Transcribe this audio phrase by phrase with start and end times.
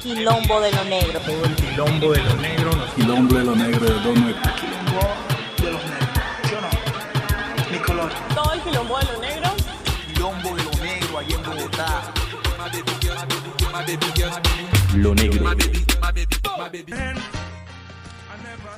[0.00, 1.20] quilombo de lo negro.
[1.20, 2.70] Todo el quilombo de lo negro.
[2.96, 4.38] Quilombo de lo negro de Don Nuevo.
[4.56, 5.00] Quilombo
[5.62, 6.08] de los negros.
[6.44, 7.70] ¿Sí o no?
[7.70, 8.12] Mi color.
[8.34, 9.50] Todo el quilombo de lo negro.
[10.12, 12.12] Quilombo de lo negro allá en Bogotá.
[14.96, 15.50] Lo negro.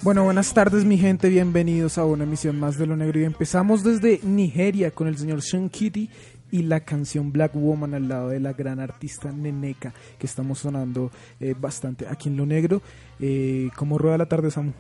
[0.03, 3.85] Bueno, buenas tardes mi gente, bienvenidos a una emisión más de Lo Negro y empezamos
[3.85, 6.11] desde Nigeria con el señor Sean Kitty
[6.53, 11.11] y la canción Black Woman al lado de la gran artista Neneka que estamos sonando
[11.41, 12.83] eh, bastante aquí en Lo Negro.
[13.19, 14.73] Eh, ¿Cómo rueda la tarde, Samu?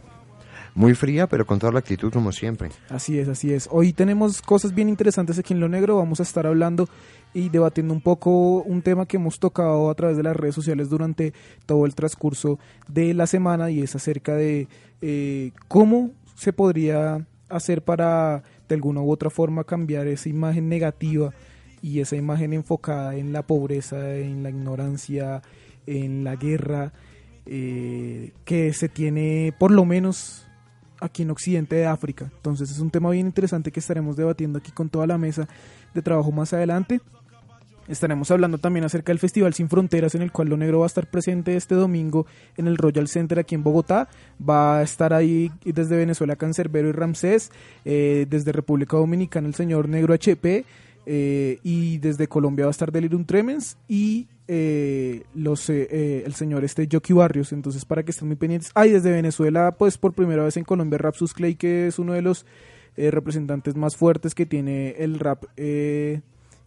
[0.74, 2.70] Muy fría, pero con toda la actitud como siempre.
[2.88, 3.68] Así es, así es.
[3.70, 5.96] Hoy tenemos cosas bien interesantes aquí en Lo Negro.
[5.96, 6.88] Vamos a estar hablando
[7.34, 10.90] y debatiendo un poco un tema que hemos tocado a través de las redes sociales
[10.90, 11.32] durante
[11.66, 14.68] todo el transcurso de la semana y es acerca de
[15.00, 21.32] eh, cómo se podría hacer para de alguna u otra forma cambiar esa imagen negativa
[21.82, 25.42] y esa imagen enfocada en la pobreza, en la ignorancia,
[25.86, 26.92] en la guerra
[27.44, 30.46] eh, que se tiene por lo menos
[31.00, 32.30] aquí en Occidente de África.
[32.36, 35.48] Entonces es un tema bien interesante que estaremos debatiendo aquí con toda la mesa
[35.92, 37.00] de trabajo más adelante.
[37.88, 40.86] Estaremos hablando también acerca del Festival Sin Fronteras, en el cual Lo Negro va a
[40.86, 44.08] estar presente este domingo en el Royal Center aquí en Bogotá.
[44.40, 47.50] Va a estar ahí desde Venezuela Cancerbero y Ramsés,
[47.84, 50.64] eh, desde República Dominicana el señor Negro HP,
[51.06, 56.64] eh, y desde Colombia va a estar Delirium Tremens y eh, los, eh, el señor
[56.64, 57.52] este Jockey Barrios.
[57.52, 58.70] Entonces, para que estén muy pendientes.
[58.74, 62.22] Ah, desde Venezuela, pues por primera vez en Colombia, Rapsus Clay, que es uno de
[62.22, 62.46] los
[62.94, 65.44] representantes más fuertes que tiene el rap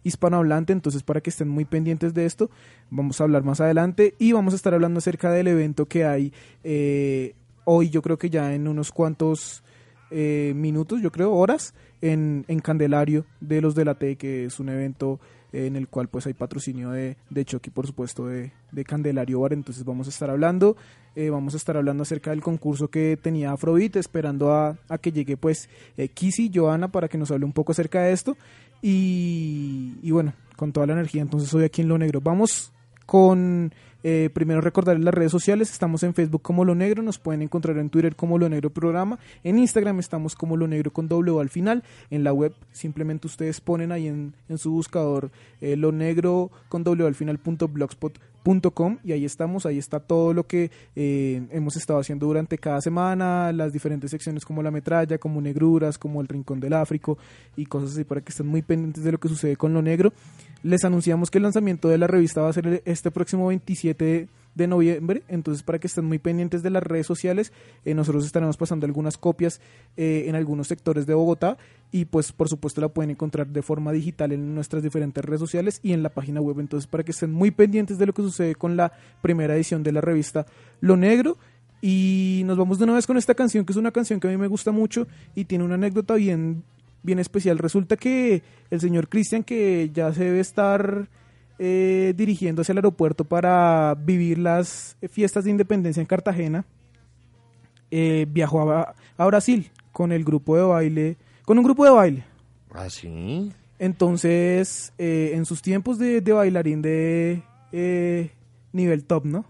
[0.06, 2.48] hispanohablante, entonces para que estén muy pendientes de esto,
[2.90, 6.32] vamos a hablar más adelante y vamos a estar hablando acerca del evento que hay
[6.62, 7.34] eh,
[7.64, 9.64] hoy, yo creo que ya en unos cuantos
[10.12, 14.60] eh, minutos, yo creo horas, en, en, Candelario de los de la T, que es
[14.60, 15.20] un evento
[15.52, 19.52] en el cual pues hay patrocinio de, de Chucky, por supuesto, de, de, Candelario Bar,
[19.52, 20.76] entonces vamos a estar hablando,
[21.14, 25.12] eh, vamos a estar hablando acerca del concurso que tenía Afrobeat, esperando a, a que
[25.12, 28.36] llegue pues eh, Kissy, Joana, para que nos hable un poco acerca de esto,
[28.82, 32.20] y, y bueno, con toda la energía, entonces hoy aquí en Lo Negro.
[32.20, 32.72] Vamos
[33.06, 33.72] con
[34.08, 37.76] eh, primero recordarles las redes sociales, estamos en Facebook como Lo Negro, nos pueden encontrar
[37.78, 41.48] en Twitter como Lo Negro Programa, en Instagram estamos como Lo Negro con doble al
[41.48, 46.52] final, en la web simplemente ustedes ponen ahí en, en su buscador eh, Lo Negro
[46.68, 51.44] con doble al final punto blogspot.com y ahí estamos, ahí está todo lo que eh,
[51.50, 56.20] hemos estado haciendo durante cada semana, las diferentes secciones como la metralla, como negruras, como
[56.20, 57.18] el rincón del Áfrico
[57.56, 60.12] y cosas así para que estén muy pendientes de lo que sucede con lo negro.
[60.66, 64.66] Les anunciamos que el lanzamiento de la revista va a ser este próximo 27 de
[64.66, 67.52] noviembre, entonces para que estén muy pendientes de las redes sociales,
[67.84, 69.60] eh, nosotros estaremos pasando algunas copias
[69.96, 71.56] eh, en algunos sectores de Bogotá.
[71.92, 75.78] Y pues por supuesto la pueden encontrar de forma digital en nuestras diferentes redes sociales
[75.84, 78.56] y en la página web, entonces para que estén muy pendientes de lo que sucede
[78.56, 80.46] con la primera edición de la revista
[80.80, 81.38] Lo Negro.
[81.80, 84.30] Y nos vamos de una vez con esta canción, que es una canción que a
[84.32, 85.06] mí me gusta mucho
[85.36, 86.64] y tiene una anécdota bien,
[87.06, 87.56] bien especial.
[87.56, 91.08] Resulta que el señor Cristian, que ya se debe estar
[91.58, 96.66] eh, dirigiéndose al aeropuerto para vivir las fiestas de independencia en Cartagena,
[97.90, 101.16] eh, viajó a, a, Brasil con el grupo de baile,
[101.46, 102.24] con un grupo de baile.
[102.74, 103.52] ¿Ah, sí?
[103.78, 107.42] Entonces, eh, en sus tiempos de, de bailarín de
[108.72, 109.46] nivel top, ¿no?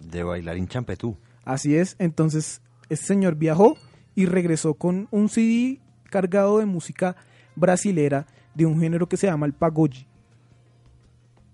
[0.00, 1.16] De bailarín champetú.
[1.44, 3.76] Así es, entonces este señor viajó
[4.14, 7.16] y regresó con un CD cargado de música
[7.54, 10.06] brasilera de un género que se llama el pagode.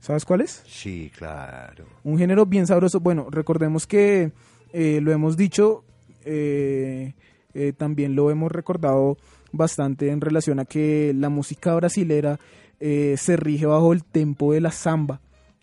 [0.00, 0.62] ¿Sabes cuál es?
[0.66, 1.86] Sí, claro.
[2.02, 2.98] Un género bien sabroso.
[2.98, 4.32] Bueno, recordemos que
[4.72, 5.84] eh, lo hemos dicho,
[6.24, 7.14] eh,
[7.54, 9.16] eh, también lo hemos recordado
[9.52, 12.38] bastante en relación a que la música brasilera
[12.80, 15.20] se rige bajo el tempo de la samba.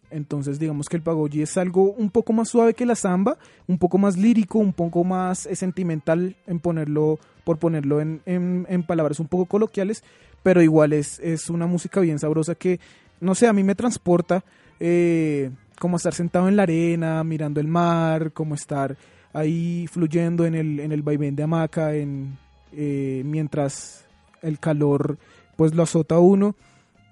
[0.09, 3.78] Entonces, digamos que el pagode es algo un poco más suave que la samba, un
[3.78, 9.27] poco más lírico, un poco más sentimental en ponerlo, por ponerlo en, en, palabras un
[9.27, 10.03] poco coloquiales,
[10.43, 12.79] pero igual es, es una música bien sabrosa que
[13.21, 14.43] no sé, a mí me transporta
[14.79, 15.49] eh,
[15.79, 18.96] como estar sentado en la arena, mirando el mar, como estar
[19.34, 22.37] ahí fluyendo en el, en el vaivén de hamaca, en,
[22.72, 24.05] eh, mientras
[24.43, 25.17] el calor
[25.55, 26.53] pues lo azota a uno.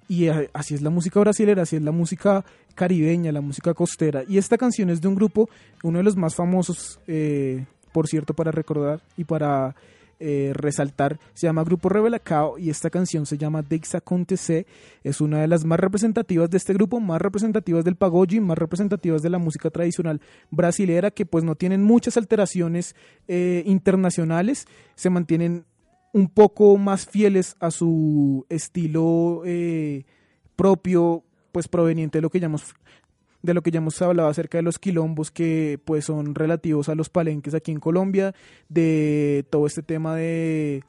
[0.08, 2.46] Y así es la música brasileña, así es la música
[2.76, 4.24] caribeña, la música costera.
[4.28, 5.50] Y esta canción es de un grupo,
[5.82, 9.76] uno de los más famosos, eh, por cierto, para recordar y para
[10.20, 14.66] eh, resaltar, se llama Grupo Rebelacao y esta canción se llama Dexa Contese,
[15.04, 19.22] es una de las más representativas de este grupo, más representativas del pagoji, más representativas
[19.22, 20.20] de la música tradicional
[20.50, 22.96] brasilera, que pues no tienen muchas alteraciones
[23.28, 25.66] eh, internacionales, se mantienen
[26.14, 30.06] un poco más fieles a su estilo eh,
[30.56, 32.74] propio, pues proveniente de lo que llamamos
[33.42, 36.96] de lo que ya hemos hablado acerca de los quilombos que pues son relativos a
[36.96, 38.34] los palenques aquí en Colombia,
[38.70, 40.84] de todo este tema de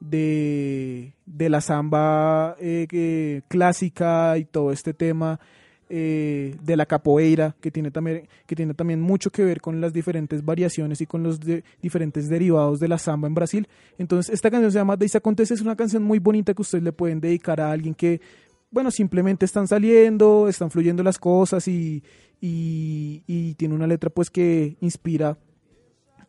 [0.00, 5.40] de, de la samba eh, clásica y todo este tema
[5.88, 9.92] eh, de la capoeira que tiene también que tiene también mucho que ver con las
[9.92, 13.68] diferentes variaciones y con los de- diferentes derivados de la samba en Brasil.
[13.98, 16.92] Entonces esta canción se llama Deis Acontece es una canción muy bonita que ustedes le
[16.92, 18.20] pueden dedicar a alguien que
[18.74, 22.02] bueno simplemente están saliendo están fluyendo las cosas y,
[22.40, 25.38] y, y tiene una letra pues que inspira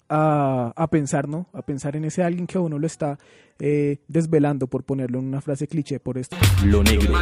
[0.09, 1.47] a, a pensar, ¿no?
[1.53, 3.17] A pensar en ese alguien que a uno lo está
[3.59, 6.35] eh, desvelando, por ponerlo en una frase cliché por esto.
[6.65, 7.13] Lo negro.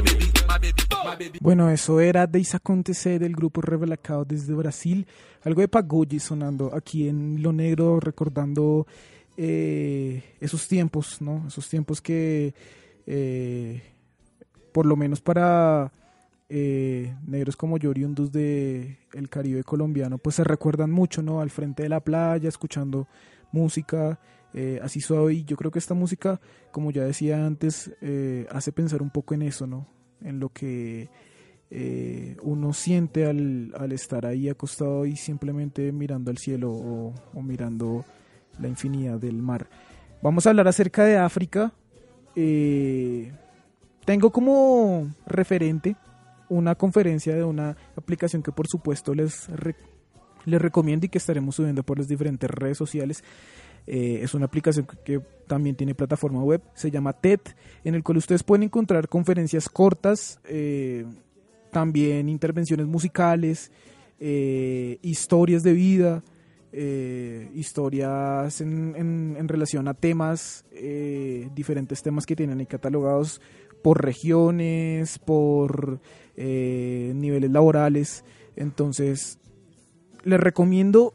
[1.40, 5.08] Bueno, eso era Deis Acontece del grupo Revelacao desde Brasil.
[5.44, 8.86] Algo de Pagulli sonando aquí en Lo Negro, recordando
[9.38, 11.46] eh, esos tiempos, ¿no?
[11.48, 12.54] Esos tiempos que,
[13.06, 13.81] eh,
[14.74, 15.94] por lo menos para
[16.50, 21.40] eh, negros como yo, oriundos de el Caribe colombiano, pues se recuerdan mucho, ¿no?
[21.40, 23.08] Al frente de la playa, escuchando
[23.52, 24.20] música
[24.54, 25.34] eh, así suave.
[25.34, 26.40] Y yo creo que esta música,
[26.72, 29.88] como ya decía antes, eh, hace pensar un poco en eso, ¿no?
[30.22, 31.10] En lo que
[31.72, 38.06] eh, uno siente al, al estar ahí acostado y simplemente mirando al cielo o, mirando
[38.60, 39.68] la infinidad del mar.
[40.22, 41.74] Vamos a hablar acerca de África.
[44.06, 45.96] Tengo como referente
[46.50, 49.48] una conferencia de una aplicación que por supuesto les,
[50.46, 53.24] les recomiendo y que estaremos subiendo por las diferentes redes sociales.
[53.88, 57.40] Eh, es una aplicación que, también tiene plataforma web, se llama TED,
[57.84, 61.06] en el cual ustedes pueden encontrar conferencias cortas, eh,
[61.70, 63.72] también intervenciones musicales,
[64.20, 66.24] eh, historias de vida,
[67.54, 70.66] historias en, en- en relación a temas,
[71.54, 73.42] diferentes temas que tienen ahí catalogados
[73.84, 76.00] por regiones, por
[76.36, 78.24] eh, niveles laborales.
[78.56, 79.38] Entonces,
[80.24, 81.14] les recomiendo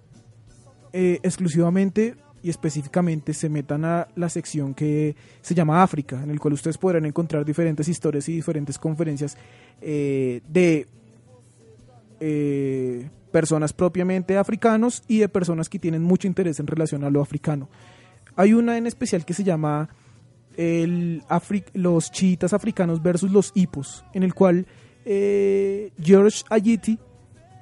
[0.93, 6.38] eh, exclusivamente y específicamente se metan a la sección que se llama África, en el
[6.38, 9.37] cual ustedes podrán encontrar diferentes historias y diferentes conferencias
[9.81, 10.87] eh, de
[13.31, 17.69] personas propiamente africanos y de personas que tienen mucho interés en relación a lo africano.
[18.35, 19.88] Hay una en especial que se llama
[20.58, 24.66] el Afri- los chiitas africanos versus los hipos, en el cual
[25.06, 26.99] eh, George Ayiti,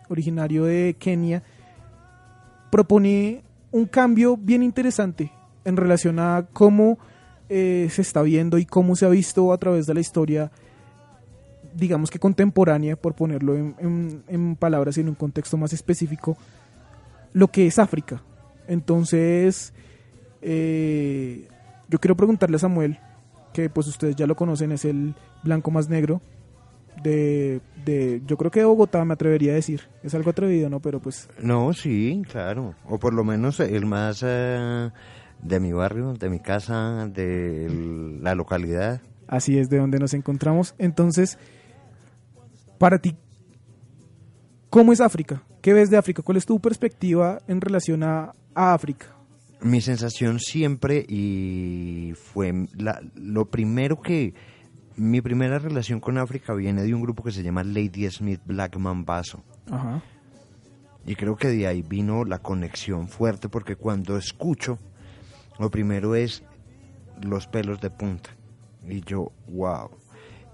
[0.08, 1.42] originario de Kenia,
[2.70, 5.30] propone un cambio bien interesante
[5.64, 6.98] en relación a cómo
[7.48, 10.50] eh, se está viendo y cómo se ha visto a través de la historia,
[11.74, 16.36] digamos que contemporánea, por ponerlo en, en- palabras y en un contexto más específico,
[17.34, 18.22] lo que es África.
[18.66, 19.72] Entonces,
[20.40, 21.46] eh,
[21.88, 22.98] yo quiero preguntarle a Samuel,
[23.52, 26.20] que pues ustedes ya lo conocen, es el blanco más negro
[27.02, 29.82] de, de yo creo que de Bogotá me atrevería a decir.
[30.02, 30.80] Es algo atrevido, ¿no?
[30.80, 32.74] Pero pues No, sí, claro.
[32.88, 34.90] O por lo menos el más eh,
[35.42, 39.00] de mi barrio, de mi casa, de el- la localidad.
[39.28, 40.74] así es de donde nos encontramos.
[40.78, 41.38] Entonces,
[42.78, 43.16] para ti,
[44.70, 45.42] ¿cómo es África?
[45.62, 46.22] ¿Qué ves de África?
[46.22, 49.06] ¿Cuál es tu perspectiva en relación a, a África?
[49.60, 54.34] Mi sensación siempre y fue la- lo primero que
[54.96, 58.76] mi primera relación con África viene de un grupo que se llama Lady Smith Black
[58.76, 59.42] Mambazo.
[59.70, 60.02] Ajá.
[61.06, 64.78] Y creo que de ahí vino la conexión fuerte porque cuando escucho,
[65.58, 66.42] lo primero es
[67.22, 68.30] los pelos de punta.
[68.88, 69.90] Y yo, wow.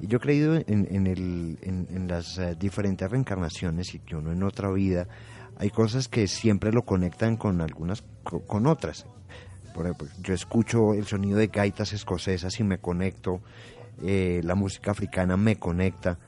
[0.00, 4.16] Y yo he creído en, en, el, en, en las eh, diferentes reencarnaciones y que
[4.16, 5.06] uno en otra vida
[5.58, 9.06] hay cosas que siempre lo conectan con algunas, co- con otras.
[9.74, 13.40] Por ejemplo, yo escucho el sonido de gaitas escocesas y me conecto,
[14.02, 16.18] eh, la música africana me conecta.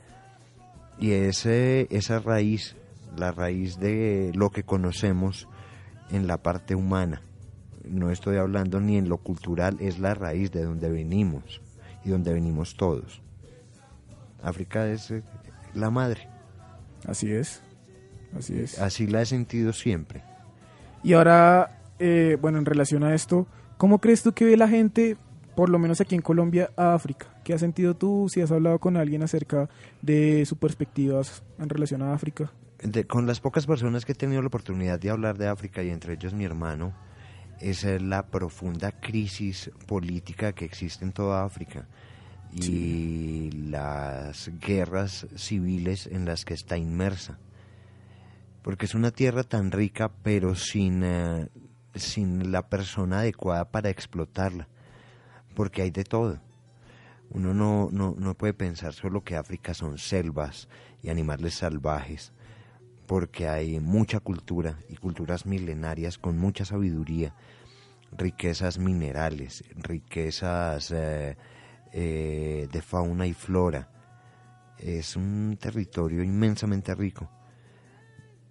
[0.99, 2.76] Y ese, esa raíz,
[3.16, 5.49] la raíz de lo que conocemos
[6.11, 7.21] en la parte humana,
[7.85, 11.61] no estoy hablando ni en lo cultural, es la raíz de donde venimos
[12.04, 13.21] y donde venimos todos.
[14.43, 15.23] África es eh,
[15.75, 16.28] la madre,
[17.07, 17.61] Así es.
[18.37, 18.79] Así es.
[18.79, 20.23] así la he sentido siempre.
[21.03, 25.17] Y ahora, eh, bueno, en relación a esto, ¿cómo crees tú que ve la gente,
[25.55, 27.26] por lo menos aquí en Colombia, a África?
[27.45, 29.69] ¿Qué has sentido tú si has hablado con alguien acerca
[30.03, 32.50] de sus perspectivas en relación a África?
[32.83, 35.91] De- con las pocas personas que he tenido la oportunidad de hablar de África y
[35.91, 36.93] entre ellos mi hermano,
[37.61, 41.87] es eh, la profunda crisis política que existe en toda África
[42.53, 47.38] y las guerras civiles en las que está inmersa.
[48.64, 51.49] Porque es una tierra tan rica pero sin, eh,
[51.94, 54.66] sin la persona adecuada para explotarla.
[55.54, 56.40] Porque hay de todo.
[57.30, 60.68] Uno no, no, no puede pensar solo que África son selvas
[61.00, 62.33] y animales salvajes
[63.06, 67.35] porque hay mucha cultura y culturas milenarias con mucha sabiduría,
[68.16, 71.37] riquezas minerales, riquezas eh,
[71.92, 73.88] eh, de fauna y flora.
[74.78, 77.28] Es un territorio inmensamente rico,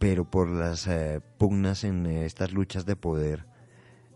[0.03, 3.45] pero por las eh, pugnas en estas luchas de poder,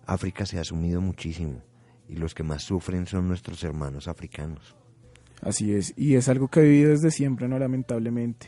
[0.05, 1.61] África se ha sumido muchísimo
[2.09, 4.75] y los que más sufren son nuestros hermanos africanos.
[5.41, 8.47] Así es, y es algo que ha vivido desde siempre, no lamentablemente.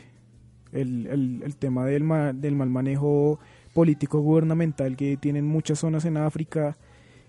[0.72, 3.38] El, el, el tema del, ma- del mal manejo
[3.72, 6.76] político gubernamental que tienen muchas zonas en África,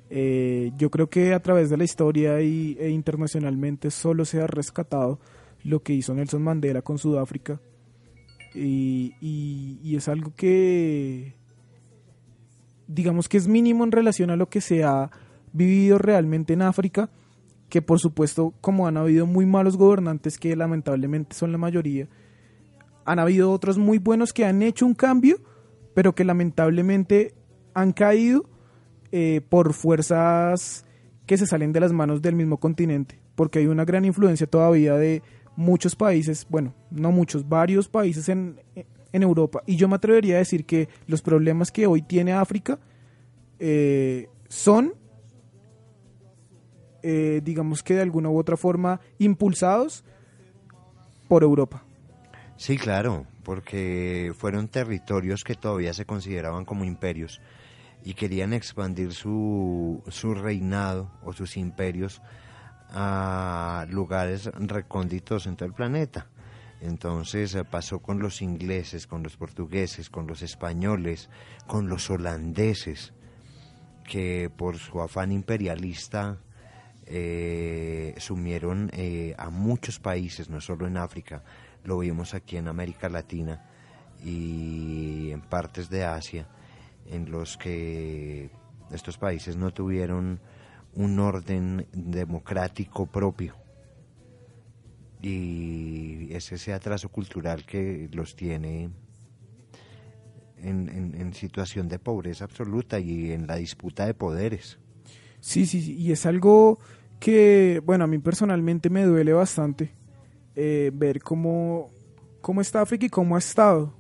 [0.10, 4.48] eh, yo creo que a través de la historia y, e internacionalmente solo se ha
[4.48, 5.20] rescatado
[5.63, 7.62] lo que hizo Nelson Mandela con Sudáfrica.
[8.53, 11.36] Y, es algo que,
[12.88, 15.12] digamos que es mínimo en relación a lo que se ha
[15.53, 17.10] vivido realmente en África,
[17.70, 22.08] que por supuesto, como han habido muy malos gobernantes, que lamentablemente son la mayoría,
[23.05, 25.38] han habido otros muy buenos que han hecho un cambio,
[25.93, 27.34] pero que lamentablemente
[27.74, 28.50] han caído
[29.12, 30.86] eh, por fuerzas
[31.25, 34.96] que se salen de las manos del mismo continente, porque hay una gran influencia todavía
[34.96, 35.22] de
[35.62, 40.39] muchos países, bueno, no muchos, varios países en, en Europa, y yo me atrevería a
[40.39, 42.80] decir que los problemas que hoy tiene África
[43.60, 44.94] eh, son,
[47.03, 50.03] eh, digamos que de alguna u otra forma, impulsados
[51.27, 51.86] por Europa.
[52.58, 57.41] Sí, claro, porque fueron territorios que todavía se consideraban como imperios
[58.03, 62.22] y querían expandir su, su reinado o sus imperios
[62.92, 66.28] a lugares recónditos en todo el planeta.
[66.82, 71.30] Entonces eh, pasó con los ingleses, con los portugueses, con los españoles,
[71.68, 73.14] con los holandeses,
[74.04, 76.40] que por su afán imperialista
[77.06, 81.44] eh, sumieron eh, a muchos países, no solo en África,
[81.84, 83.64] lo vimos aquí en América Latina
[84.24, 86.48] y en partes de Asia,
[87.08, 88.50] en los que
[88.92, 90.40] estos países no tuvieron
[90.96, 93.56] un orden democrático propio.
[95.22, 98.90] Y es ese atraso cultural que los tiene
[100.58, 104.80] en, en- en situación de pobreza absoluta y en la disputa de poderes.
[105.40, 106.80] Sí, sí, sí, y es algo
[107.20, 109.92] que, bueno, a mí personalmente me duele bastante
[110.56, 111.92] eh, ver cómo,
[112.42, 113.94] cómo está África y cómo ha estado.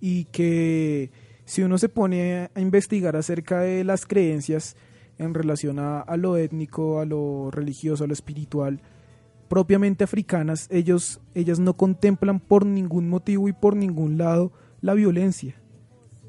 [0.00, 1.10] Y que
[1.46, 4.76] si uno se pone a investigar acerca de las creencias
[5.18, 8.80] en relación a, a lo étnico, a lo religioso, a lo espiritual,
[9.48, 15.54] propiamente africanas, ellos, ellas no contemplan por ningún motivo y por ningún lado la violencia.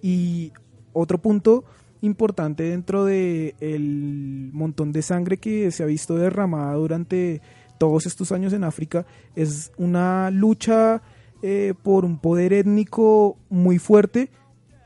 [0.02, 0.52] Y
[0.94, 1.66] otro punto
[2.02, 7.42] importante dentro de el montón de sangre que se ha visto derramada durante
[7.78, 11.02] todos estos años en África es una lucha
[11.42, 14.30] eh, por un poder étnico muy fuerte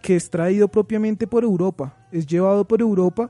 [0.01, 3.29] que es traído propiamente por Europa, es llevado por Europa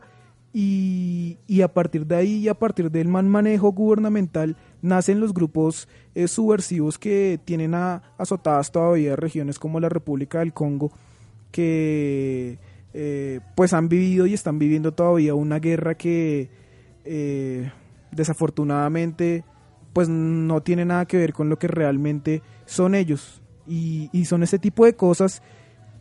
[0.54, 5.34] y, y a partir de ahí y a partir del mal manejo gubernamental nacen los
[5.34, 10.92] grupos eh, subversivos que tienen a- azotadas todavía regiones como la República del Congo
[11.52, 12.60] que
[12.94, 16.50] eh, pues han vivido y están viviendo todavía una guerra que
[17.06, 17.72] eh,
[18.12, 19.44] desafortunadamente
[19.94, 23.42] pues no tiene nada que ver con lo que realmente son ellos.
[23.68, 25.42] Y, y son ese tipo de cosas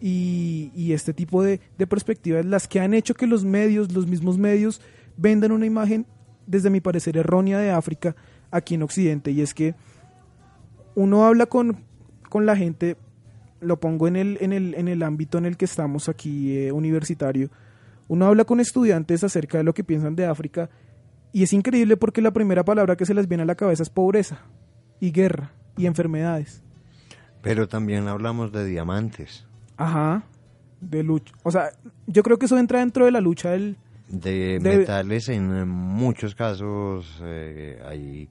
[0.01, 4.39] y, este tipo de, de perspectivas las que han hecho que los medios, los mismos
[4.39, 4.81] medios,
[5.17, 6.07] vendan una imagen,
[6.47, 8.17] desde mi parecer, errónea de África
[8.51, 9.31] aquí en Occidente.
[9.31, 9.75] Y es que
[10.95, 11.85] uno habla con,
[12.29, 12.97] con la gente,
[13.61, 16.73] lo pongo en el, en, el, en el ámbito en el que estamos aquí, eh,
[16.73, 17.51] universitario,
[18.09, 20.69] uno habla con estudiantes acerca de lo que piensan de África
[21.33, 23.91] y es increíble porque la primera palabra que se les viene a la cabeza es
[23.91, 24.41] pobreza
[24.99, 26.63] y guerra y enfermedades.
[27.43, 29.47] Pero también hablamos de diamantes,
[29.81, 30.23] Ajá.
[30.81, 31.35] De lucha.
[31.43, 31.71] O sea,
[32.07, 33.77] yo creo que eso entra dentro de la lucha del...
[34.09, 38.29] de, De- metales, en muchos casos eh, hay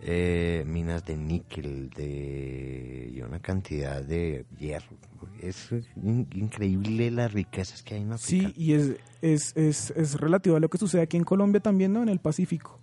[0.00, 4.96] eh, minas de níquel de, y una cantidad de hierro.
[5.40, 5.70] Es
[6.02, 8.48] in- increíble las riquezas que hay en África.
[8.48, 11.92] Sí, y es, es, es, es relativo a lo que sucede aquí en Colombia también,
[11.92, 12.02] ¿no?
[12.02, 12.80] En el Pacífico.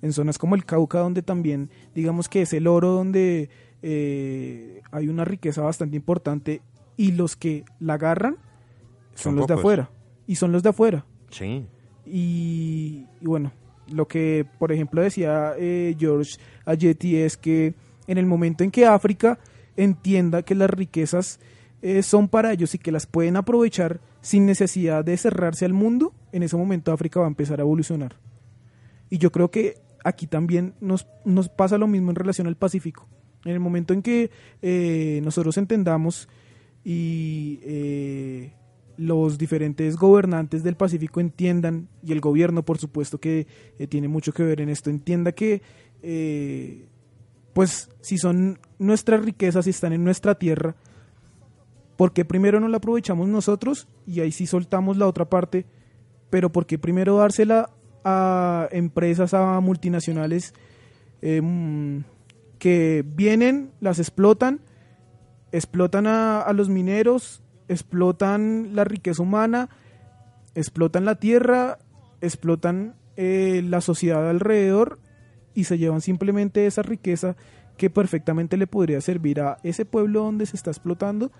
[0.00, 3.48] En zonas como el Cauca, donde también, digamos que es el oro donde
[3.82, 6.62] eh, hay una riqueza bastante importante
[6.96, 8.36] y los que la agarran
[9.14, 9.90] son, Son los de afuera.
[10.26, 11.04] Y son los de afuera.
[11.30, 11.66] Sí,
[12.06, 13.52] Y, y bueno,
[13.88, 17.74] lo que por ejemplo decía eh, George Ayeti es que
[18.06, 19.38] en el momento en que África
[19.76, 21.40] entienda que las riquezas
[21.82, 26.14] eh, son para ellos y que las pueden aprovechar sin necesidad de cerrarse al mundo,
[26.32, 28.16] en ese momento África va a empezar a evolucionar.
[29.10, 33.06] Y yo creo que aquí también nos, nos pasa lo mismo en relación al Pacífico.
[33.44, 34.30] En el momento en que
[34.62, 36.28] eh, nosotros entendamos
[36.84, 38.52] y eh,
[38.96, 43.46] los diferentes gobernantes del Pacífico entiendan, y el gobierno por supuesto que
[43.78, 45.62] eh, tiene mucho que ver en esto, entienda que
[46.02, 46.86] eh,
[47.54, 50.76] pues si son nuestras riquezas y están en nuestra tierra,
[51.96, 55.64] porque primero no la aprovechamos nosotros y ahí sí soltamos la otra parte,
[56.30, 57.70] pero porque primero dársela
[58.04, 60.52] a empresas, a multinacionales
[61.22, 62.02] em,
[62.58, 64.60] que vienen, las explotan,
[65.56, 69.68] explotan a, a los mineros, explotan la riqueza humana,
[70.54, 71.78] explotan la tierra,
[72.20, 74.98] explotan eh, la sociedad alrededor
[75.54, 77.36] y se llevan simplemente esa riqueza
[77.76, 81.30] que perfectamente le podría servir a ese pueblo donde se está explotando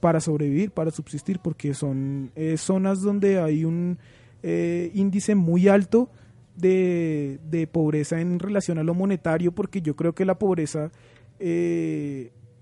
[0.00, 3.98] para sobrevivir, para subsistir, porque son eh, zonas donde hay un
[4.42, 6.10] eh, índice muy alto
[6.56, 10.90] de, de, pobreza en relación a lo monetario, porque yo creo que la pobreza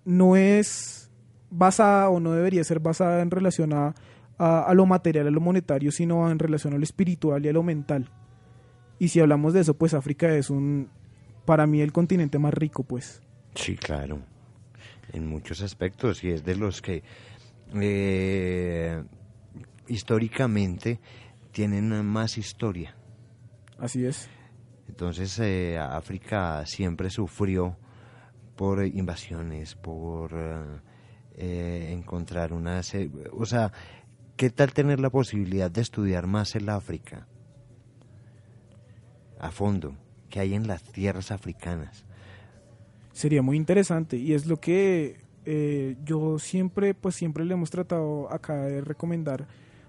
[0.04, 1.10] no es
[1.50, 3.94] basada o no debería ser basada en relación a,
[4.38, 7.52] a, a, lo material, a lo monetario, sino en relación a lo espiritual y a
[7.52, 8.10] lo mental.
[8.98, 10.88] Y si hablamos de eso, pues África es un,
[11.44, 13.22] para mí, el continente más rico, pues.
[13.54, 14.20] Sí, claro,
[15.12, 17.02] en muchos aspectos, y es de los que
[17.74, 19.02] eh,
[19.88, 21.00] históricamente
[21.52, 22.96] tienen más historia.
[23.78, 24.28] Así es.
[24.88, 27.76] Entonces eh, África siempre sufrió
[28.56, 30.32] por invasiones, por
[31.36, 32.80] eh, encontrar una...
[33.32, 33.72] O sea,
[34.36, 37.26] ¿qué tal tener la posibilidad de estudiar más el África?
[39.38, 39.96] A fondo,
[40.30, 42.04] que hay en las tierras africanas.
[43.12, 48.32] Sería muy interesante y es lo que eh, yo siempre, pues siempre le hemos tratado
[48.32, 49.46] acá de recomendar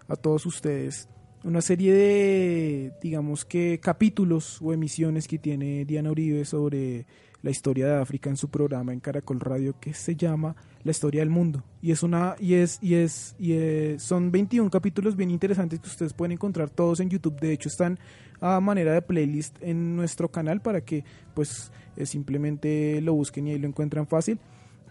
[0.08, 1.10] a todos ustedes
[1.46, 7.06] una serie de, digamos que capítulos o emisiones que tiene Diana Uribe sobre
[7.46, 11.22] la historia de África en su programa en Caracol Radio que se llama La historia
[11.22, 15.30] del mundo y es una y es y es y es, son 21 capítulos bien
[15.30, 17.40] interesantes que ustedes pueden encontrar todos en YouTube.
[17.40, 18.00] De hecho están
[18.42, 21.04] a manera de playlist en nuestro canal para que
[21.36, 24.40] pues eh, simplemente lo busquen y ahí lo encuentran fácil.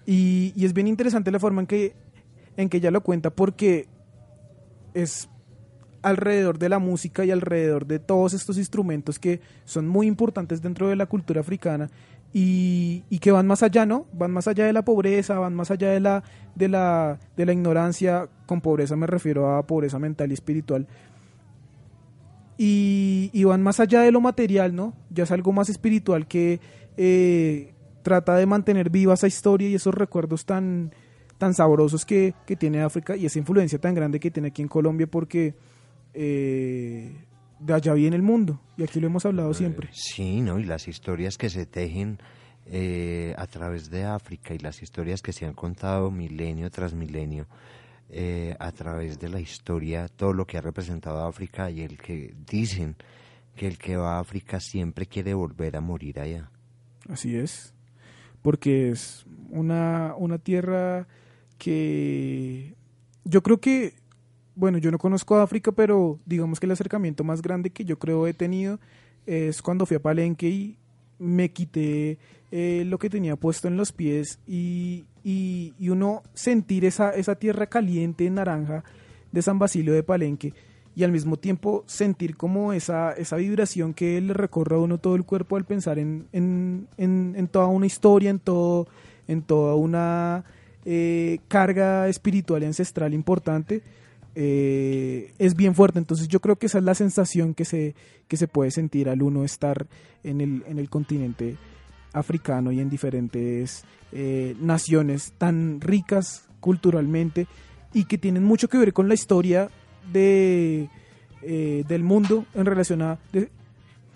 [0.06, 1.96] Y, y, es bien interesante la forma en que,
[2.56, 3.88] en que ella lo cuenta porque
[4.92, 5.28] es
[6.04, 10.88] alrededor de la música y alrededor de todos estos instrumentos que son muy importantes dentro
[10.88, 11.90] de la cultura africana
[12.34, 14.06] y, y, que van más allá, ¿no?
[14.12, 17.52] Van más allá de la pobreza, van más allá de la, de la, de la
[17.52, 20.86] ignorancia, con pobreza me refiero a pobreza mental y espiritual,
[22.58, 24.94] y, y van más allá de lo material, ¿no?
[25.10, 26.60] Ya es algo más espiritual que...
[26.96, 30.92] Eh, trata de mantener viva esa historia y esos recuerdos tan,
[31.38, 34.68] tan sabrosos que, que, tiene África y esa influencia tan grande que tiene aquí en
[34.68, 35.54] Colombia porque
[36.12, 37.16] eh,
[37.64, 39.88] de allá viene el mundo y aquí lo hemos hablado siempre.
[39.92, 40.58] Sí, ¿no?
[40.58, 42.18] Y las historias que se tejen
[42.66, 47.46] eh, a través de África y las historias que se han contado milenio tras milenio
[48.10, 52.34] eh, a través de la historia, todo lo que ha representado África y el que
[52.50, 52.96] dicen
[53.56, 56.50] que el que va a África siempre quiere volver a morir allá.
[57.08, 57.74] Así es
[58.44, 61.08] porque es una, una tierra
[61.56, 62.74] que
[63.24, 63.94] yo creo que,
[64.56, 68.26] bueno, yo no conozco África, pero digamos que el acercamiento más grande que yo creo
[68.26, 68.78] he tenido
[69.26, 70.76] es cuando fui a Palenque y
[71.18, 72.18] me quité
[72.50, 77.34] eh, lo que tenía puesto en los pies y, y, y, uno sentir esa, esa
[77.34, 78.84] tierra caliente naranja
[79.32, 80.52] de San Basilio de Palenque
[80.96, 85.16] y al mismo tiempo sentir como esa, esa vibración que le recorre a uno todo
[85.16, 88.86] el cuerpo al pensar en, en, en, toda una historia, en, todo,
[89.26, 90.44] en toda una
[90.84, 93.82] eh, carga espiritual y ancestral importante,
[94.34, 95.98] eh, es bien fuerte.
[95.98, 97.94] Entonces yo creo que esa es la sensación que se,
[98.28, 99.86] que se puede sentir al uno estar
[100.22, 101.56] en el, en el continente
[102.12, 107.46] africano y en diferentes eh, naciones tan ricas culturalmente
[107.92, 109.70] y que tienen mucho que ver con la historia
[110.12, 110.88] de,
[111.42, 113.50] eh, del mundo en relación a de,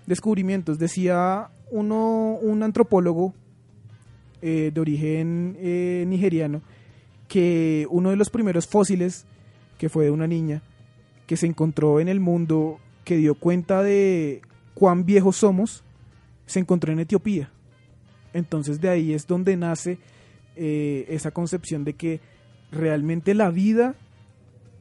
[0.06, 0.78] descubrimientos.
[0.78, 3.34] Decía uno, un antropólogo
[4.40, 5.58] de origen
[6.08, 6.62] nigeriano
[7.26, 9.26] que uno de los primeros fósiles,
[9.78, 10.62] que fue de una niña,
[11.26, 14.42] que se encontró en el mundo, que dio cuenta de
[14.74, 15.84] cuán viejos somos,
[16.46, 17.50] se encontró en Etiopía.
[18.32, 19.98] Entonces de ahí es donde nace
[20.56, 22.20] eh, esa concepción de que
[22.70, 23.94] realmente la vida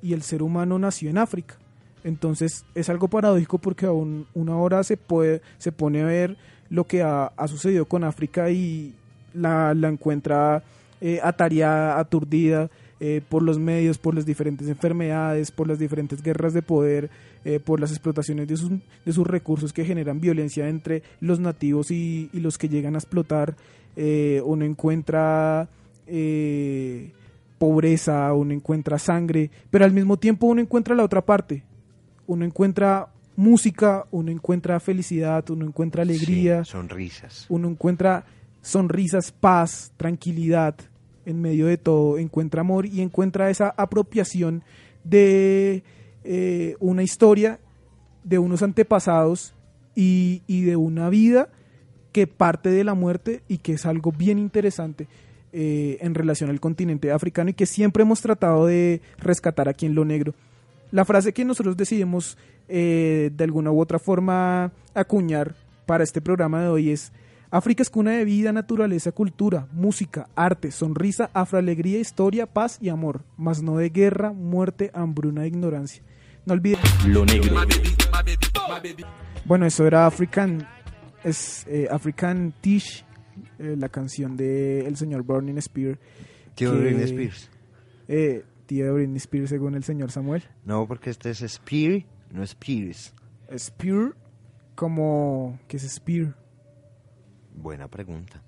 [0.01, 1.55] y el ser humano nació en África.
[2.03, 6.37] Entonces es algo paradójico porque aún una hora se puede se pone a ver
[6.69, 8.93] lo que ha, sucedido con África y
[9.33, 10.63] la, la encuentra
[10.99, 16.53] eh, atareada, aturdida eh, por los medios, por las diferentes enfermedades, por las diferentes guerras
[16.53, 17.09] de poder,
[17.45, 18.71] eh, por las explotaciones de sus,
[19.05, 22.99] de sus recursos que generan violencia entre los nativos y, y los que llegan a
[22.99, 23.55] explotar.
[23.95, 25.67] uno encuentra
[27.57, 31.63] pobreza, uno encuentra sangre, pero al mismo tiempo uno encuentra la otra parte.
[32.27, 37.45] Uno encuentra música, uno encuentra felicidad, uno encuentra alegría, Sí, sonrisas.
[37.49, 38.25] uno encuentra
[38.61, 40.75] sonrisas, paz, tranquilidad
[41.27, 44.63] en medio de todo, encuentra amor y encuentra esa apropiación
[45.03, 45.83] de
[46.23, 47.59] eh, una historia,
[48.23, 49.53] de unos antepasados
[49.93, 51.49] y, de una vida
[52.13, 55.07] que parte de la muerte y que es algo bien interesante
[55.51, 59.95] eh, en relación al continente africano y que siempre hemos tratado de rescatar aquí en
[59.95, 60.33] Lo Negro.
[60.91, 62.37] La frase que nosotros decidimos
[62.69, 67.11] eh, de alguna u otra forma acuñar para este programa de hoy es
[67.49, 73.23] África es cuna de vida, naturaleza, cultura, música, arte, sonrisa, afroalegría, historia, paz y amor,
[73.37, 76.03] mas no de guerra, muerte, hambruna e ignorancia.
[76.45, 76.79] No olviden.
[77.07, 77.55] Lo negro.
[79.45, 80.67] Bueno, eso era African,
[81.23, 83.05] es eh, African Tish,
[83.59, 85.97] eh, la canción de el señor Burning Spear.
[86.55, 87.49] Tío que- Britney Spears.
[88.09, 90.43] Eh, tío de Britney Spears según el señor Samuel.
[90.65, 93.13] No, porque este es Spear, no Spears.
[93.57, 94.15] Spear,
[94.75, 96.35] como que es Spear.
[97.57, 98.41] Buena pregunta.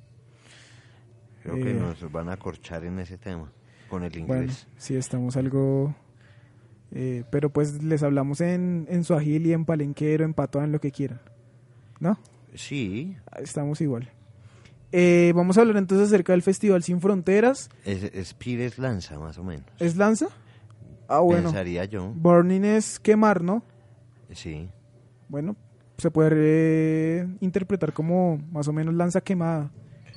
[1.43, 1.63] Creo Eh.
[1.63, 3.51] que nos van a corchar en ese tema
[3.89, 4.67] con el Bueno, inglés.
[4.77, 5.95] sí, estamos algo...
[6.91, 10.91] eh, pero pues les hablamos en, en Swahili, en palenquero, en patoa, en lo que
[10.91, 11.21] quieran.
[11.99, 12.19] ¿No?
[12.55, 14.09] Sí, Estamos igual.
[14.91, 17.69] Eh, vamos a hablar entonces acerca del Festival Sin Fronteras.
[17.85, 19.65] es, Spear es lanza, más o menos.
[19.79, 20.27] ¿Es lanza?
[21.07, 21.43] Ah, bueno.
[21.49, 22.11] Pensaría yo.
[22.15, 23.63] Burning es quemar, ¿no?
[24.31, 24.69] Sí.
[25.27, 25.55] Bueno,
[25.99, 26.29] se puede
[27.21, 29.71] eh, interpretar como más o menos lanza quemada.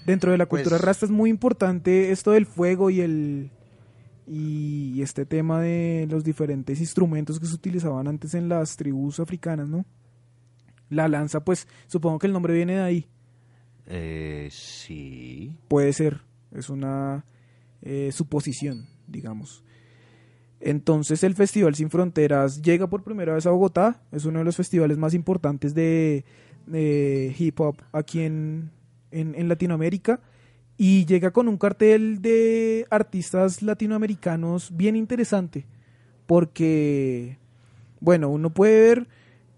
[0.06, 3.50] Dentro de la cultura Pues- rasta es muy importante esto del fuego y el
[4.26, 9.68] y este tema de los diferentes instrumentos que se utilizaban antes en las tribus africanas,
[9.68, 9.84] ¿no?
[10.90, 13.06] La lanza, pues supongo que el nombre viene de ahí.
[13.86, 15.56] Eh, sí.
[15.68, 16.20] Puede ser,
[16.52, 17.24] es una
[17.82, 19.64] eh, suposición, digamos.
[20.64, 24.56] Entonces el Festival Sin Fronteras llega por primera vez a Bogotá, es uno de los
[24.56, 26.24] festivales más importantes de,
[26.66, 28.70] de hip hop aquí en,
[29.10, 30.20] en, Latinoamérica.
[30.78, 35.66] Y llega con un cartel de artistas latinoamericanos bien interesante
[36.26, 37.38] porque,
[38.00, 39.08] bueno, uno puede ver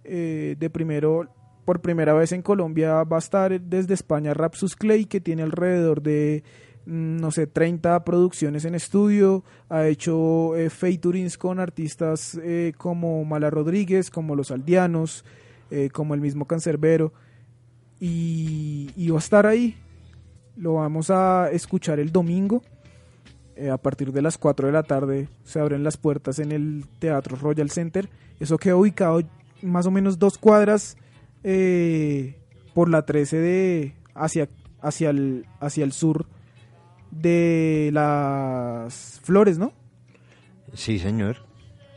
[0.04, 1.28] eh, de primero,
[1.64, 6.02] por primera vez en Colombia va a estar desde España Rapsus Clay que tiene alrededor
[6.02, 6.42] de
[6.86, 13.48] no sé, 30 producciones en estudio, ha hecho eh, featurings con artistas eh, como Mala
[13.50, 15.24] Rodríguez, como Los Aldeanos,
[15.70, 17.12] eh, como el mismo Cancerbero,
[18.00, 19.76] y, y va a estar ahí.
[20.56, 22.62] Lo vamos a escuchar el domingo.
[23.56, 26.84] eh, a partir de las 4 de la tarde se abren las puertas en el
[26.98, 28.08] Teatro Royal Center.
[28.40, 29.22] Eso queda ubicado
[29.62, 30.96] más o menos dos cuadras
[32.74, 34.48] por la 13 de hacia,
[34.80, 36.26] hacia, el, hacia el sur
[37.20, 39.72] de las flores, ¿no?
[40.72, 41.36] Sí, señor.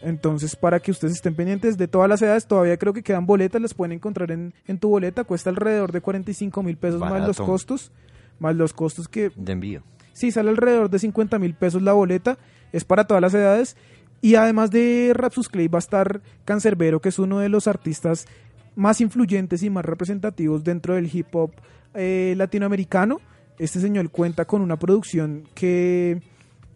[0.02, 3.62] Entonces, para que ustedes estén pendientes de todas las edades, todavía creo que quedan boletas,
[3.62, 7.38] las pueden encontrar en, en tu boleta, cuesta alrededor de 45 mil pesos más los
[7.38, 7.92] costos,
[8.40, 9.82] más los costos que, De envío.
[10.14, 12.38] sí, sale alrededor de 50 mil pesos la boleta,
[12.72, 13.76] es para todas las edades,
[14.22, 18.28] y además de Rapsus Clay va a estar Cancerbero, que es uno de los artistas
[18.76, 21.52] más influyentes y más representativos dentro del hip hop
[21.96, 23.20] eh, latinoamericano.
[23.60, 26.22] Este señor cuenta con una producción que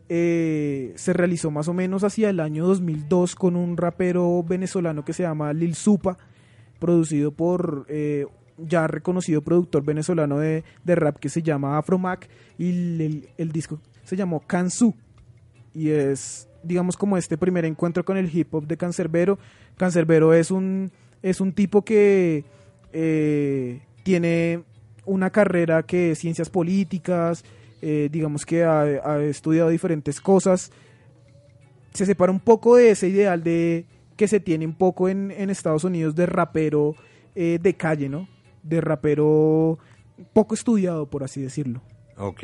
[0.10, 5.14] eh, se realizó más o menos hacia el año 2002 con un rapero venezolano que
[5.14, 6.18] se llama Lil Supa,
[6.80, 8.26] producido por eh,
[8.58, 14.16] ya reconocido productor venezolano de, de rap que se llama Afromac y el, disco se
[14.16, 14.96] llamó Kansu
[15.74, 19.40] y es digamos como este primer encuentro con el hip hop de Cancerbero.
[19.78, 20.92] Cancerbero es un
[21.22, 22.44] es un tipo que
[22.92, 24.64] eh, tiene
[25.06, 27.44] una carrera que es ciencias políticas,
[27.82, 30.72] eh, digamos que ha, ha estudiado diferentes cosas.
[31.94, 33.86] Se separa un poco de ese ideal de
[34.16, 36.96] que se tiene un poco en, en Estados Unidos de rapero
[37.36, 38.28] eh, de calle, ¿no?
[38.62, 39.80] De rapero
[40.34, 41.82] poco estudiado, por así decirlo.
[42.18, 42.44] Ok.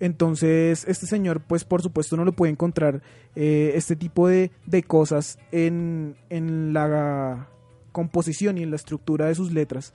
[0.00, 3.02] Entonces, este señor, pues por supuesto no lo puede encontrar
[3.36, 7.48] eh, este tipo de, de cosas en, en la
[7.92, 9.94] composición y en la estructura de sus letras.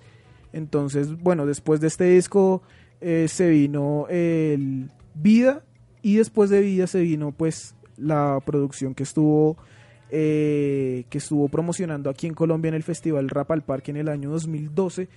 [0.53, 2.61] Entonces, bueno, después de este disco
[3.01, 5.63] eh, se vino el Vida
[6.01, 9.57] y después de Vida se vino pues la producción que estuvo
[10.09, 14.07] eh, que estuvo promocionando aquí en Colombia en el Festival Rap al Parque en el
[14.07, 15.09] año 2012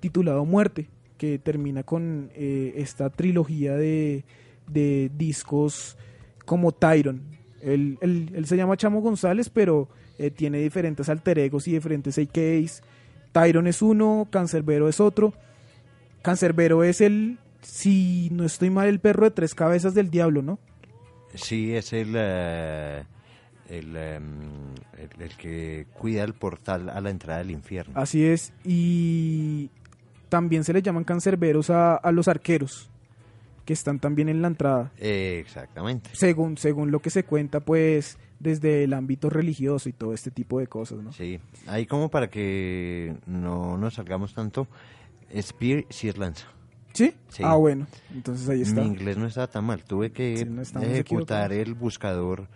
[0.00, 4.24] titulado Muerte que termina con eh, esta trilogía de,
[4.68, 5.96] de discos
[6.44, 7.22] como Tyron.
[7.62, 12.18] Él, él- él se llama Chamo González, pero eh, tiene diferentes alter egos y diferentes
[12.18, 12.82] AKs.
[13.36, 15.34] Tyron es uno, Cancerbero es otro.
[16.22, 20.58] Cancerbero es el, si no estoy mal, el perro de tres cabezas del diablo, ¿no?
[21.34, 23.04] Sí, es el, eh,
[23.68, 24.24] el, em,
[24.96, 27.92] el, el que cuida el portal a la entrada del infierno.
[27.94, 28.54] Así es.
[28.64, 29.68] Y
[30.30, 32.88] también se le llaman cancerberos a, a los arqueros,
[33.66, 34.92] que están también en la entrada.
[34.96, 36.08] Eh, exactamente.
[36.14, 40.58] Según, según lo que se cuenta, pues, desde el ámbito religioso y todo este tipo
[40.60, 41.12] de cosas, ¿no?
[41.12, 44.66] Sí, ahí como para que no nos salgamos tanto,
[45.40, 46.46] Spear sí es lanza.
[46.92, 47.14] ¿Sí?
[47.28, 47.42] Sí.
[47.44, 47.86] Ah, bueno.
[48.14, 48.80] Entonces ahí está.
[48.80, 52.46] Mi inglés no estaba tan mal, tuve que Sí, no estamos ejecutar el buscador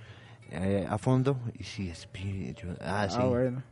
[0.51, 3.17] eh, a fondo y sí, Spear, yo- ah, sí.
[3.21, 3.63] Ah, bueno.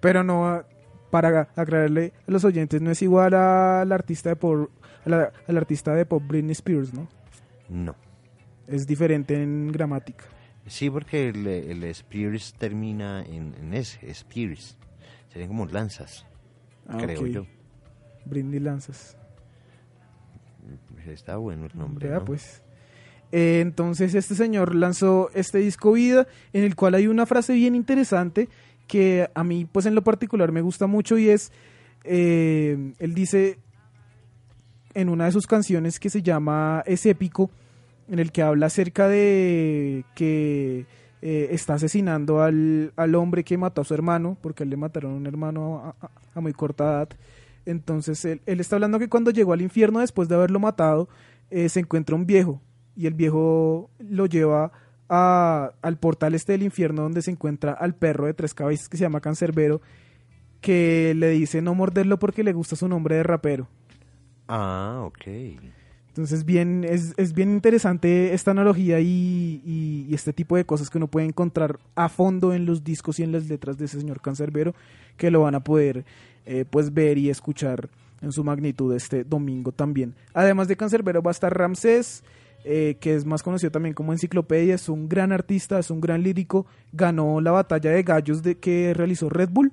[0.00, 0.62] Pero no,
[1.10, 4.68] para aclararle a los oyentes, no es igual al artista de pop,
[5.04, 7.08] a la- al artista de pop Britney Spears, ¿no?
[7.68, 7.94] No.
[8.66, 10.24] Es diferente en gramática.
[10.68, 14.76] Sí, porque el, el Spears termina en, en S, Spears.
[15.32, 16.24] Serían como lanzas,
[16.88, 17.46] Ah, creo yo.
[18.24, 19.16] Britney Lanzas.
[21.06, 22.08] Está bueno el nombre.
[22.08, 22.24] ¿no?
[22.24, 22.62] pues.
[23.30, 27.74] Eh, entonces este señor lanzó este disco Vida, en el cual hay una frase bien
[27.74, 28.48] interesante
[28.86, 31.52] que a mí, pues en lo particular, me gusta mucho y es,
[32.04, 33.58] eh, él dice
[34.94, 37.50] en una de sus canciones que se llama Es épico,
[38.08, 40.86] en el que habla acerca de que
[41.22, 45.12] eh, está asesinando al, al hombre que mató a su hermano, porque él le mataron
[45.12, 45.94] a un hermano
[46.34, 47.08] a muy corta edad.
[47.66, 51.08] Entonces él, él está hablando que cuando llegó al infierno después de haberlo matado,
[51.50, 52.62] eh, se encuentra un viejo
[52.96, 54.72] y el viejo lo lleva
[55.08, 58.96] a- al portal este del infierno donde se encuentra al perro de tres cabezas que
[58.96, 59.80] se llama Cancerbero,
[60.60, 63.68] que le dice no morderlo porque le gusta su nombre de rapero.
[64.48, 65.26] Ah, ok.
[66.18, 71.06] Entonces bien, es, es bien interesante esta analogía y, este tipo de cosas que uno
[71.06, 74.74] puede encontrar a fondo en los discos y en las letras de ese señor Cancerbero
[75.16, 76.04] que lo van a poder
[76.44, 77.88] eh, pues ver y escuchar
[78.20, 80.16] en su magnitud este domingo también.
[80.34, 82.24] Además de Cancerbero va a estar Ramsés,
[82.64, 86.24] eh, que es más conocido también como Enciclopedia, es un gran artista, es un gran
[86.24, 89.70] lírico, ganó la batalla de gallos de, que realizó Red Bull,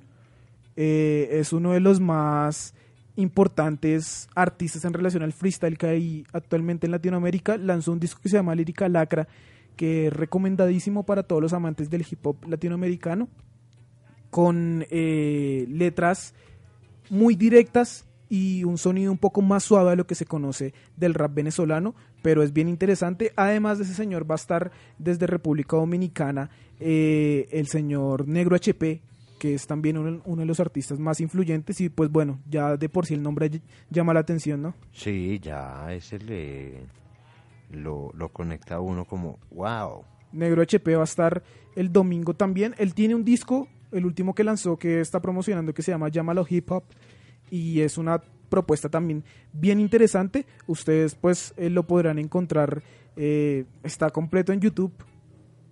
[0.76, 2.76] eh, es uno de los más
[3.16, 7.58] importantes artistas en relación al freestyle que hay actualmente en Latinoamérica.
[7.58, 9.28] Lanzó un disco que se llama Lírica Lacra,
[9.76, 13.30] que es recomendadísimo para todos los amantes del hip hop latinoamericano,
[14.30, 16.34] con eh, letras
[17.10, 21.14] muy directas y un sonido un poco más suave a lo que se conoce del
[21.14, 23.32] rap venezolano, pero es bien interesante.
[23.36, 26.50] Además de ese señor va a estar desde República Dominicana
[26.80, 29.02] eh, el señor Negro HP,
[29.40, 32.88] que es también uno, uno de los artistas más influyentes y pues bueno, ya de
[32.90, 34.76] por sí el nombre ll- llama la atención, ¿no?
[34.94, 36.80] Sí, ya ese le
[37.72, 40.04] lo, lo conecta a uno como, wow.
[40.32, 41.44] Negro HP va a estar
[41.76, 42.76] el domingo también.
[42.78, 46.46] Él tiene un disco, el último que lanzó, que está promocionando, que se llama Llámalo
[46.50, 46.84] Hip Hop.
[47.52, 50.46] Y es una propuesta también bien interesante.
[50.68, 52.82] Ustedes pues eh, lo podrán encontrar.
[53.18, 54.92] eh, está completo en YouTube.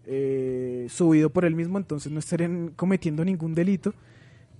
[0.06, 3.94] Eh, subido por él mismo, entonces no estarían cometiendo ningún delito.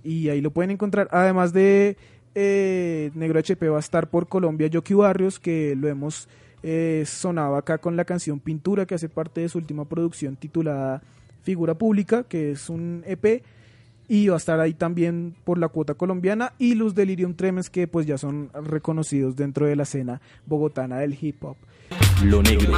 [0.02, 1.08] Y ahí lo pueden encontrar.
[1.10, 1.96] Además de
[2.34, 6.28] eh, Negro HP va a estar por Colombia Yoki Barrios, que lo hemos
[6.62, 11.02] eh, sonado acá con la canción Pintura, que hace parte de su última producción titulada
[11.42, 13.42] Figura Pública, que es un EP.
[14.06, 17.88] Y va a estar ahí también por la cuota colombiana y los Delirium Tremens, que
[17.88, 21.56] pues ya son reconocidos dentro de la escena bogotana del hip hop.
[22.22, 22.70] Lo negro.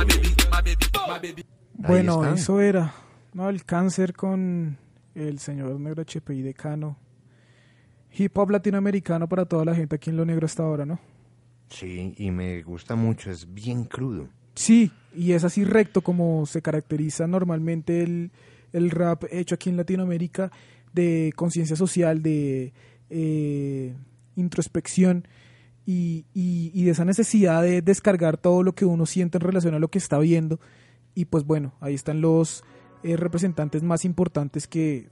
[1.79, 2.95] Bueno, eso era.
[3.35, 4.79] No, el cáncer con
[5.15, 6.97] el señor Negro HP y Decano.
[8.19, 10.99] Hip hop latinoamericano para toda la gente aquí en Lo Negro hasta ahora, ¿no?
[11.69, 14.29] Sí, y me gusta mucho, es bien crudo.
[14.55, 18.31] Sí, y es así recto como se caracteriza normalmente el,
[18.73, 20.51] el rap hecho aquí en Latinoamérica
[20.95, 22.73] de conciencia social, de
[23.11, 23.95] eh,
[24.37, 25.29] introspección
[25.85, 29.75] y, y- y de esa necesidad de descargar todo lo que uno siente en relación
[29.75, 30.59] a lo que está viendo.
[31.17, 32.63] Y pues bueno, ahí están los
[33.03, 35.09] eh, representantes más importantes que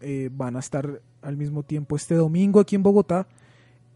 [0.00, 3.28] eh, van a estar al mismo tiempo este domingo aquí en Bogotá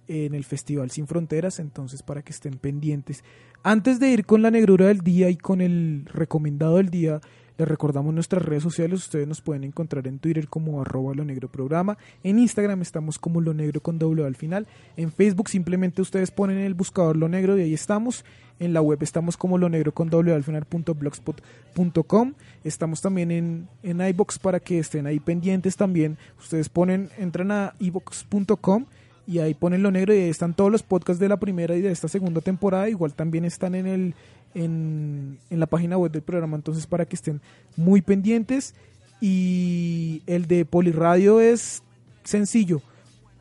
[0.06, 3.24] en el Festival Sin Fronteras, entonces para que estén pendientes.
[3.62, 7.20] Antes de ir con la negrura del día y con el recomendado del día,
[7.58, 11.50] les recordamos nuestras redes sociales, ustedes nos pueden encontrar en Twitter como arroba lo negro
[11.50, 14.66] programa, en Instagram estamos como lo negro con doble al final,
[14.96, 18.24] en Facebook simplemente ustedes ponen en el buscador lo negro y ahí estamos,
[18.58, 24.38] en la web estamos como lo negro con doble blogspot.com, estamos también en, en iBox
[24.38, 28.86] para que estén ahí pendientes también, ustedes ponen, entran a ibox.com
[29.26, 31.80] y ahí ponen lo negro y ahí están todos los podcasts de la primera y
[31.80, 32.88] de esta segunda temporada.
[32.88, 34.14] Igual también están en el
[34.54, 37.40] en, en la página web del programa, entonces para que estén
[37.76, 38.74] muy pendientes.
[39.20, 41.82] Y el de Poliradio es
[42.22, 42.82] sencillo,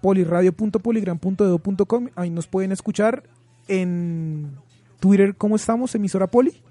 [0.02, 3.24] poliradio.poligram.edu.com, ahí nos pueden escuchar
[3.68, 4.52] en
[5.00, 5.94] Twitter, ¿cómo estamos?
[5.96, 6.62] Emisora Poli.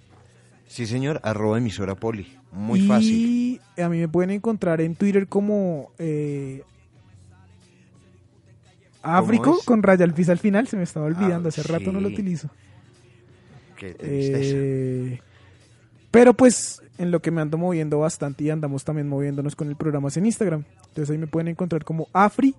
[0.66, 2.26] Sí, señor, arroba emisora poli.
[2.50, 3.60] Muy y fácil.
[3.76, 6.62] a mí me pueden encontrar en Twitter como eh,
[9.02, 10.66] Áfrico con raya al piso al final.
[10.66, 12.48] Se me estaba olvidando, Ah, hace rato no lo utilizo.
[13.76, 13.94] Qué.
[13.98, 15.20] Eh,
[16.10, 19.76] pero pues en lo que me ando moviendo bastante y andamos también moviéndonos con el
[19.76, 20.64] programa es en Instagram.
[20.88, 22.54] Entonces ahí me pueden encontrar como Afri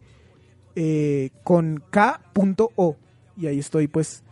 [0.75, 2.97] eh, con K.O.
[3.37, 4.23] Y ahí estoy pues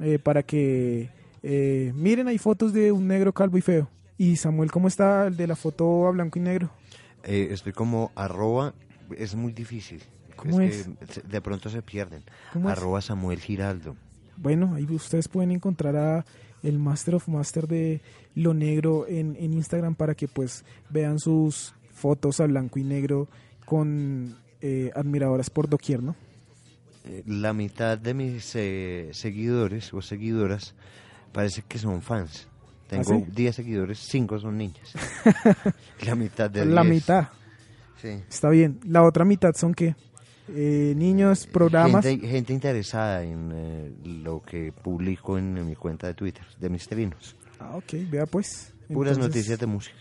[0.00, 1.10] eh, para que
[1.42, 3.88] eh, miren, hay fotos de un negro calvo y feo.
[4.18, 6.70] Y Samuel, ¿cómo está el de la foto a blanco y negro?
[7.24, 8.74] Eh, estoy como arroba,
[9.16, 10.02] es muy difícil.
[10.36, 10.88] ¿Cómo es?
[11.28, 12.22] de pronto se pierden.
[12.52, 12.78] ¿Cómo es?
[12.78, 13.96] Arroba Samuel Giraldo.
[14.36, 16.24] Bueno, ahí ustedes pueden encontrar a
[16.62, 18.00] el Master of Master de
[18.34, 23.28] Lo Negro en, en Instagram para que pues vean sus fotos a blanco y negro
[23.66, 26.16] con eh, admiradoras por doquier, ¿no?
[27.04, 30.74] Eh, La mitad de mis eh, seguidores o seguidoras
[31.32, 32.46] parece que son fans.
[32.88, 33.32] Tengo ¿Ah, sí?
[33.32, 34.92] 10 seguidores, 5 son niñas.
[36.06, 36.94] La mitad de La 10.
[36.94, 37.28] mitad,
[38.00, 38.08] Sí.
[38.28, 38.80] está bien.
[38.84, 39.94] La otra mitad son qué?
[40.48, 42.04] Eh, niños, programas.
[42.04, 46.68] Gente, gente interesada en eh, lo que publico en, en mi cuenta de Twitter, de
[46.68, 47.36] mis trinos.
[47.60, 48.72] Ah, ok, vea pues.
[48.88, 49.96] Puras Entonces, noticias de música.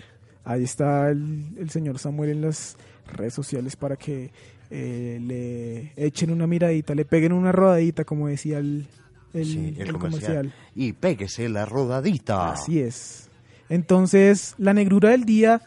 [0.46, 2.76] Ahí está el, el señor Samuel en las
[3.14, 4.32] redes sociales para que
[4.72, 8.88] eh, le echen una miradita, le peguen una rodadita, como decía el,
[9.34, 10.54] el, Sí, el comercial.
[10.76, 12.52] Y péguese la rodadita.
[12.52, 13.30] Así es.
[13.70, 15.62] Entonces, la negrura del día.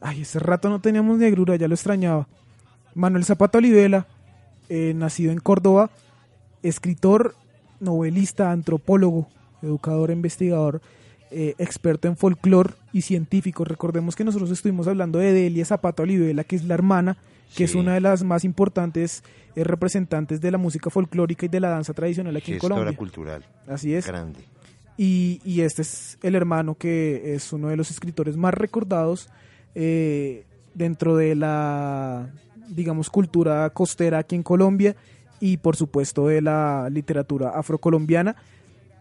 [0.00, 2.26] Ay, ese rato no teníamos negrura, ya lo extrañaba.
[2.94, 4.06] Manuel Zapata Olivela,
[4.68, 5.90] eh, nacido en Córdoba,
[6.62, 7.34] escritor,
[7.80, 9.28] novelista, antropólogo,
[9.62, 10.80] educador, investigador,
[11.30, 13.64] eh, experto en folclore y científico.
[13.64, 17.16] Recordemos que nosotros estuvimos hablando de Delia Zapata Olivela, que es la hermana,
[17.54, 19.22] que es una de las más importantes
[19.56, 22.96] eh, representantes de la música folclórica y de la danza tradicional aquí en Colombia.
[22.96, 23.44] cultural.
[23.66, 24.06] Así es.
[24.06, 24.40] Grande.
[24.96, 29.28] Y, y este es el hermano que es uno de los escritores más recordados
[29.74, 32.30] eh, dentro de la,
[32.68, 34.94] digamos, cultura costera aquí en Colombia
[35.40, 38.36] y por supuesto de la literatura afrocolombiana.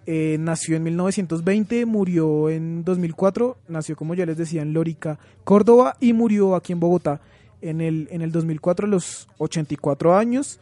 [0.06, 5.98] Eh, nació en 1920, murió en 2004, nació como ya les decía en Lórica, Córdoba
[6.00, 7.22] y murió aquí en Bogotá
[7.62, 10.60] en el, en el 2004 a los 84 años.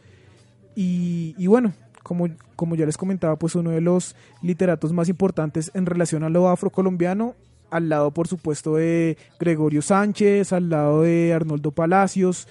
[0.74, 1.72] Y, bueno,
[2.04, 6.28] como, como ya les comentaba, pues uno de los literatos más importantes en relación a
[6.28, 7.34] lo afrocolombiano,
[7.70, 12.46] al lado por supuesto de Gregorio Sánchez, al lado de Arnoldo Palacios,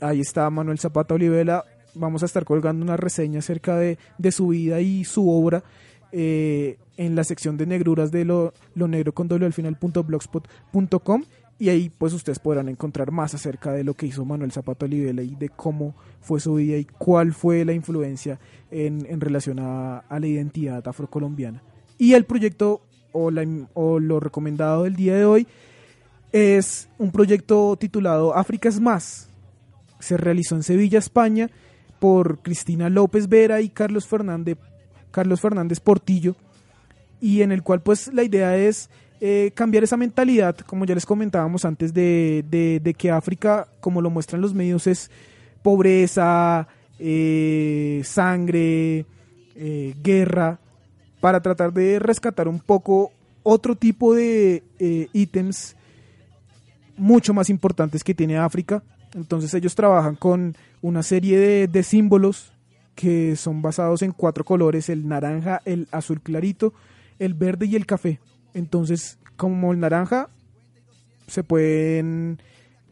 [0.00, 1.64] ahí está Manuel Zapata Olivela,
[1.94, 5.62] vamos a estar colgando una reseña acerca de, de su vida y su obra
[6.10, 10.04] eh, en la sección de negruras de lo, lo negro con doble al final punto
[10.04, 11.24] blogspot.com
[11.58, 15.22] y ahí pues ustedes podrán encontrar más acerca de lo que hizo Manuel Zapata Olivela
[15.22, 18.38] y de cómo fue su vida y cuál fue la influencia
[18.70, 21.62] en, en relación a, a la identidad afrocolombiana.
[21.98, 25.46] Y el proyecto o, la, o lo recomendado del día de hoy
[26.32, 29.28] es un proyecto titulado África es más.
[30.00, 31.48] Se realizó en Sevilla, España,
[32.00, 34.58] por Cristina López Vera y Carlos Fernández,
[35.12, 36.34] Carlos Fernández Portillo,
[37.20, 38.90] y en el cual pues la idea es
[39.24, 44.10] eh, cambiar esa mentalidad, como ya les comentábamos antes, de, de- que África, como lo
[44.10, 45.12] muestran los medios, es
[45.62, 46.66] pobreza,
[46.98, 49.06] eh, sangre,
[49.54, 50.58] eh, guerra,
[51.20, 53.12] para tratar de rescatar un poco
[53.44, 54.64] otro tipo de
[55.12, 55.76] ítems
[56.96, 58.82] mucho más importantes que tiene África.
[59.14, 62.52] Entonces ellos trabajan con una serie de, de símbolos
[62.96, 66.74] que son basados en cuatro colores, el naranja, el azul clarito,
[67.20, 68.18] el verde y el café.
[68.54, 70.28] Entonces, como el naranja,
[71.26, 72.38] se pueden,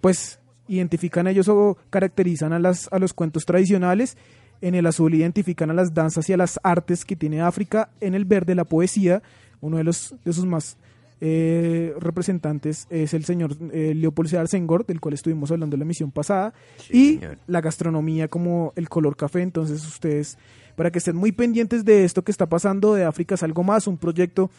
[0.01, 4.17] pues, identifican ellos o caracterizan a, las, a los cuentos tradicionales.
[4.63, 7.91] En el azul identifican a las danzas y a las artes que tiene África.
[8.01, 9.23] En el verde, la poesía.
[9.61, 10.77] Uno de, los, de sus más
[11.21, 15.85] eh, representantes es el señor eh, Leopold Sedar Senghor, del cual estuvimos hablando en la
[15.85, 16.55] emisión pasada.
[16.79, 17.39] Sí, y señor.
[17.47, 19.43] la gastronomía como el color café.
[19.43, 20.39] Entonces ustedes,
[20.77, 23.87] para que estén muy pendientes de esto que está pasando de África es algo más,
[23.87, 24.51] un proyecto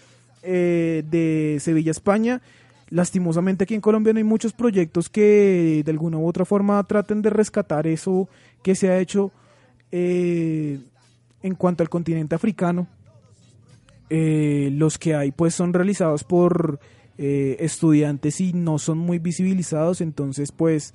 [0.44, 2.42] eh, de Sevilla, España.
[2.92, 7.22] Lastimosamente aquí en Colombia no hay muchos proyectos que de alguna u otra forma traten
[7.22, 8.28] de rescatar eso
[8.62, 9.32] que se ha hecho
[9.94, 10.78] eh,
[11.42, 12.88] en cuanto al continente africano.
[14.10, 16.82] Eh, los que hay pues son realizados por
[17.18, 20.94] eh, estudiantes y no son muy visibilizados, entonces pues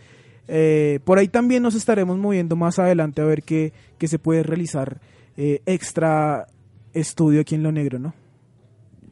[1.05, 5.01] por ahí también nos estaremos moviendo más adelante a ver qué, qué se puede realizar
[5.37, 6.47] extra
[6.93, 8.15] estudio aquí en Lo Negro, ¿no?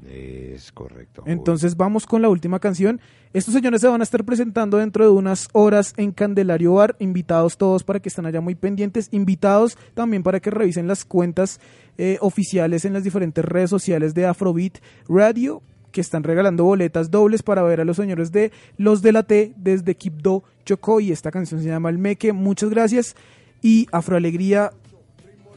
[0.08, 1.22] Es correcto.
[1.26, 3.00] Entonces vamos con la última canción.
[3.32, 6.94] Estos señores se van a estar presentando dentro de unas horas en Candelario Bar.
[6.98, 9.08] Invitados todos para que estén allá muy pendientes.
[9.12, 11.58] Invitados también para que revisen las cuentas
[11.96, 14.78] eh, oficiales en las diferentes redes sociales de Afrobeat
[15.08, 15.62] Radio.
[15.90, 19.54] que están regalando boletas dobles para ver a los señores de Los de la T
[19.56, 22.32] desde Quibdó, Chocó y esta canción se llama El Meque.
[22.32, 23.14] Muchas gracias
[23.62, 24.72] y Afroalegría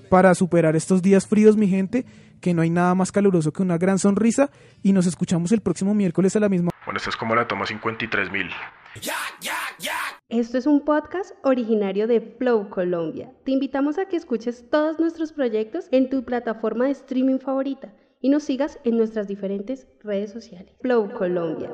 [0.10, 2.06] para superar estos días fríos, mi gente,
[2.42, 4.50] que no hay nada más caluroso que una gran sonrisa
[4.84, 7.66] y nos escuchamos el próximo miércoles a la misma Bueno, esta es como la toma
[7.66, 8.50] 53.000.
[10.30, 13.32] Esto es un podcast originario de Flow Colombia.
[13.46, 18.30] Te invitamos a que escuches todos nuestros proyectos en tu plataforma de streaming favorita y
[18.30, 20.74] nos sigas en nuestras diferentes redes sociales.
[20.82, 21.72] Flow Colombia.